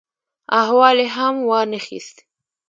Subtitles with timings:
[0.61, 2.17] احوال یې هم وا نه خیست.